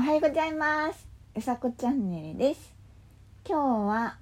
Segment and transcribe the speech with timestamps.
[0.00, 1.06] おはようございます。
[1.36, 2.72] うさこチャンネルです。
[3.46, 4.16] 今日は、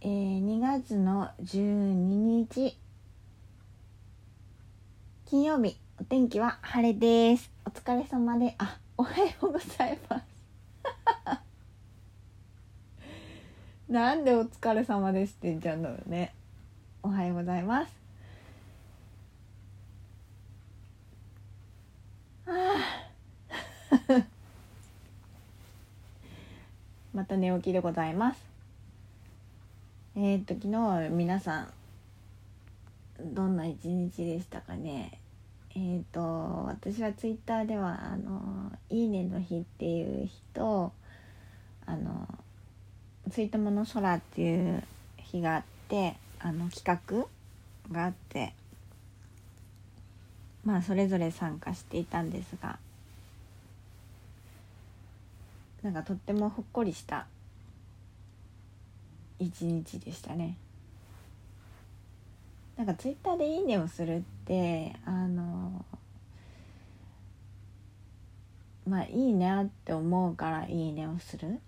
[0.00, 2.76] えー、2月の12日。
[5.26, 5.76] 金曜日。
[6.00, 7.52] お天気は晴れです。
[7.64, 8.56] お疲れ様で。
[8.58, 10.24] あおはようございます。
[13.92, 16.34] なんでお疲れ様ですって言っちゃうんだろうね。
[17.00, 17.92] おはようございます。
[22.48, 22.52] あ
[27.22, 28.44] また寝起きでございます。
[30.16, 31.72] えー、っと昨日は皆さん
[33.32, 35.20] どんな一日でしたかね？
[35.76, 40.90] えー、っと私はツイッターではあの「いいねの日」っていう日と
[41.86, 42.26] あの
[43.30, 44.82] 「ついたもの空」っていう
[45.18, 47.28] 日があってあの企画
[47.92, 48.52] があって
[50.64, 52.80] まあそれぞれ参加していたんですが
[55.82, 57.26] なんかとってもほっこりした
[59.38, 60.56] 一日でしたね。
[62.76, 65.84] なんかツイッターで「いいね」をするってあの
[68.88, 71.60] まあいいなって思うから「いいね」をする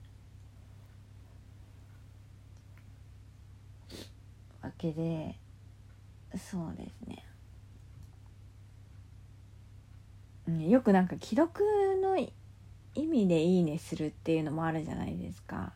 [4.63, 5.37] わけで
[6.37, 7.25] そうですね。
[10.69, 11.65] よくなんか既読
[12.03, 12.17] の
[12.95, 15.73] 意味でいいねするっていうのもあるじゃないですか。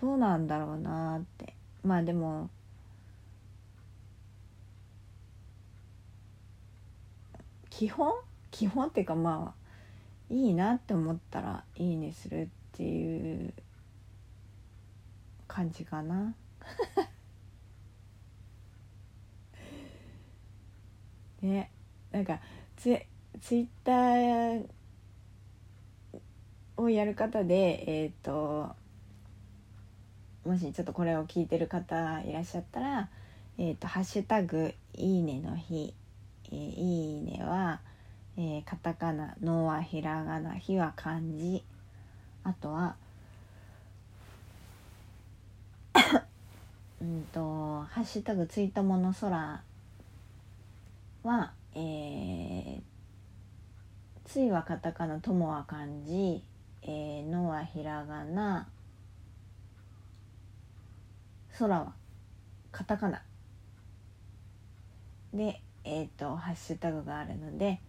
[0.00, 1.54] どうなんだろうなって。
[1.82, 2.50] まあでも
[7.70, 8.12] 基本？
[8.50, 9.54] 基本っていうかま
[10.30, 13.52] あいいなって思ったらいいねするっていう
[15.46, 16.34] 感じかな。
[21.42, 21.70] ね。
[22.10, 22.40] なんか
[22.78, 22.96] ツ
[23.40, 24.64] ツイッター
[26.76, 28.76] をやる方でえっ、ー、と
[30.44, 33.08] もしちょっとこれを聞いてる方いらっしゃったら
[33.58, 35.92] 「えーと、ハッシュタグいいねの日」
[36.50, 37.80] えー、いいねは、
[38.36, 41.64] えー、カタカナ「の」はひらがな「日」は漢字
[42.44, 42.94] あとは
[47.02, 49.62] うんと「ハッシュタグついたもの空」
[51.24, 52.80] はえー、
[54.24, 56.42] ついはカタカナ、ともは漢字、
[56.82, 58.68] えー、のはひらがな、
[61.58, 61.94] 空は
[62.70, 63.22] カタカナ。
[65.32, 67.80] で、えっ、ー、と、ハッシュタグがあるので、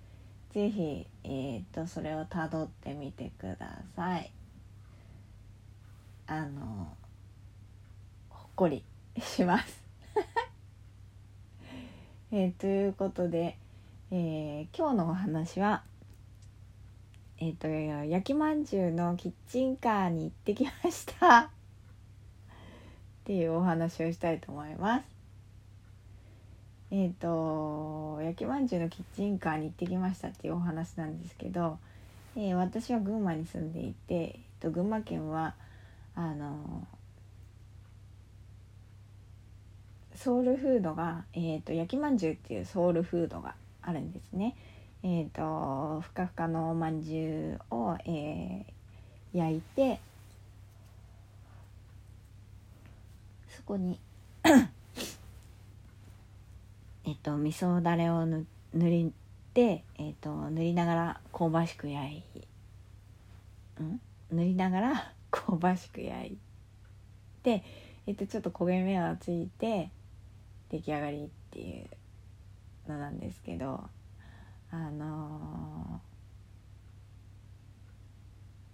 [0.51, 4.31] ぜひ、えっ、と、それをたどってみてください。
[6.27, 6.95] あの、
[8.29, 8.83] ほっこり
[9.19, 9.83] します。
[12.31, 13.57] えー、ということで、
[14.11, 15.83] えー、今日のお話は
[17.37, 21.41] えっ、ー、と焼きまんじゅうのキッチンカーに行ってきました。
[21.41, 21.49] っ
[23.23, 25.03] ていうお話をしたいと思います。
[26.89, 31.77] えっ、ー、と焼きまんじゅうのキッチンカーに行ってきましたっていうお話なんですけど、
[32.35, 35.53] え私は群馬に住んでいて、えー、と群馬県は
[36.15, 36.87] あの
[40.15, 44.55] ソウルフードが、えーと焼きまんじゅうっていうソウルフードがあるんですね。
[45.01, 50.01] えーと、ふかふかのおまんじゅうを、えー、焼いて
[53.47, 53.97] そこに
[57.05, 59.13] えっと味噌だれを塗り
[59.53, 62.23] て、えっと、塗りながら香ばしく焼い
[63.81, 64.01] ん？
[64.31, 66.37] 塗りながら 香ばしく焼い
[67.43, 67.63] て、
[68.05, 69.91] えっと、ちょっと焦げ目がついて
[70.69, 71.87] 出来上がりっていう
[72.89, 73.87] のなんですけど
[74.71, 76.01] あの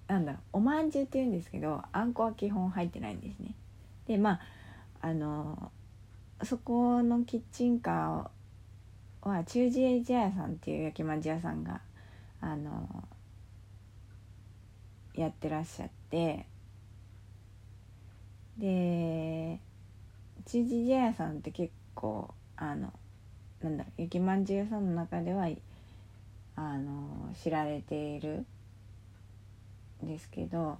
[0.07, 3.53] ー、なんだろうおまんじゅうって言うんですけどあんこは基本入ってないんですね。
[4.07, 4.39] でまあ
[5.01, 11.81] あのー、そこのキッチンカーは中自衛茶屋さんっていう焼きまんじゅう屋さんが
[12.41, 16.45] あのー、やってらっしゃって
[18.57, 19.59] で
[20.45, 22.93] 中自茶屋さんって結構あの
[23.63, 25.47] なんだ雪まんじゅう屋さんの中では
[26.55, 28.45] あの知られている
[30.03, 30.77] んですけど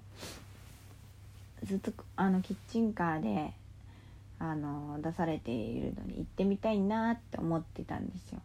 [1.64, 3.52] ずっとあのキッチンカーで
[4.38, 8.42] あの出されているのに行ってみたいなって思ってたんですよ。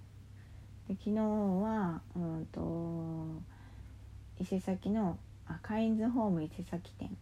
[0.89, 3.43] で昨日は、うんと、
[4.41, 7.13] 伊勢崎のあカインズホーム伊勢崎店っ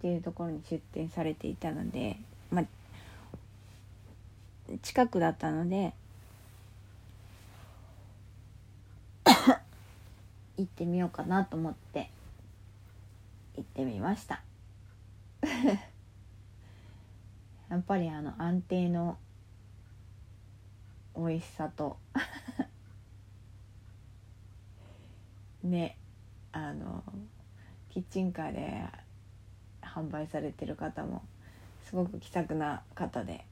[0.00, 2.16] ていうところに出店されていたので、
[2.50, 2.64] まあ、
[4.78, 5.92] 近くだったので
[10.56, 12.10] 行ってみようかなと思って
[13.56, 14.42] 行ってみました。
[17.68, 19.16] やっぱりあの安定の
[21.16, 21.98] 美味しさと
[25.62, 25.96] ね
[26.52, 27.02] あの
[27.90, 28.84] キッチンカーで
[29.82, 31.22] 販売されてる方も
[31.84, 33.44] すごく気さくな方で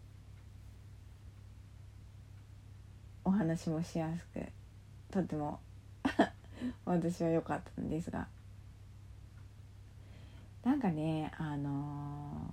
[3.24, 4.44] お話もしやすく
[5.12, 5.60] とても
[6.84, 8.26] 私は良かったんですが。
[10.64, 12.52] なんかねあの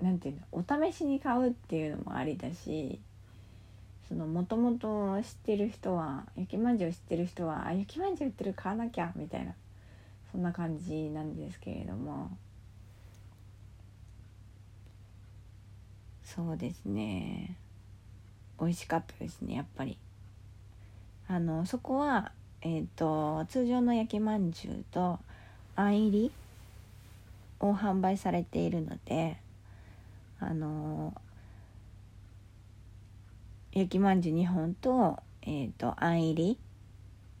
[0.00, 2.98] ー、なんていうのお試しに買うっていうのもありだし
[4.08, 9.54] そのもともと知ってる人は雪まんじゅう知ってる人はあ雪まんじゅう売ってる買わなきゃみたいな
[10.32, 12.30] そんな感じなんですけれども。
[16.34, 17.56] そうですね。
[18.60, 19.96] 美味しかったですねやっぱり。
[21.26, 25.18] あのそこはえっ、ー、と通常の焼きまんじゅうと
[25.74, 26.32] あん入り
[27.60, 29.38] を販売されているので
[30.38, 31.14] あの
[33.72, 36.58] 焼きまんじゅう2本と,、えーと、あん入り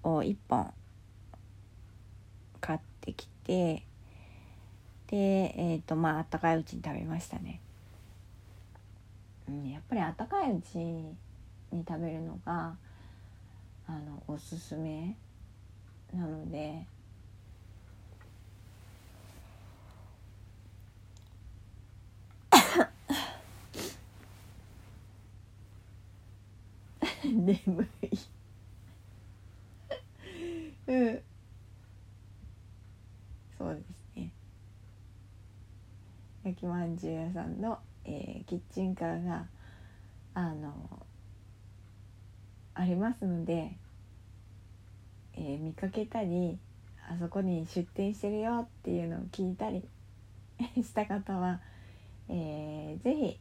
[0.02, 0.72] を1本
[2.60, 3.82] 買ってきて
[5.08, 5.16] で
[5.56, 7.60] えっ、ー、とまああったかいうちに食べましたね、
[9.48, 11.16] うん、やっぱりあったかいうちに
[11.72, 12.76] 食べるのが
[13.86, 15.16] あのおすすめ
[16.12, 16.84] なので。
[27.24, 28.08] 眠い。
[30.86, 31.22] うん。
[33.58, 34.30] そうですね。
[36.44, 37.78] 焼きまんじゅう屋さんの、
[38.10, 39.44] えー、キッチンカーが
[40.32, 40.72] あの
[42.72, 43.76] ありますので、
[45.34, 46.58] えー、見かけたり
[47.06, 49.86] あそこに出店してるよっていうのを聞いたり
[50.82, 51.60] した方は、
[52.28, 53.38] えー、ぜひ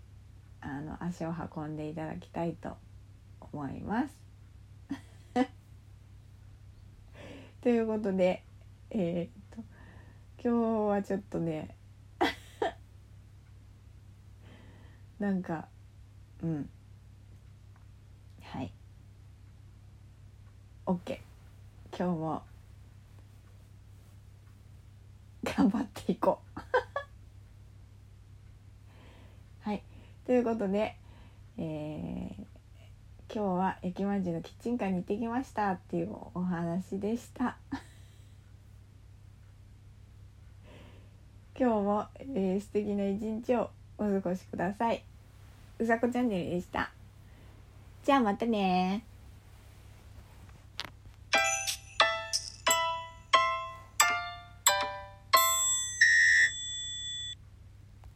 [0.60, 2.75] あの足を運んでいただきたいと
[3.40, 4.18] 思います。
[7.62, 8.44] ということで
[8.90, 9.64] えー、っと
[10.44, 11.76] 今日はちょっとね
[15.19, 15.68] なんか
[16.44, 16.69] うん。
[18.44, 18.72] はい。
[20.86, 21.19] OK
[21.98, 22.44] 今日も。
[25.44, 26.60] 頑張っていこう。
[29.62, 29.81] はい。
[30.25, 30.96] ということで、
[31.58, 32.46] えー、
[33.34, 37.58] 今日は駅まんじゅうのキッチンカーに行ってきましたっていうお話でした。
[41.60, 45.03] 今日も、えー、素敵な一日をお過ごしください。
[45.79, 46.91] うさこチャンネルでした。
[48.03, 49.03] じゃあまたね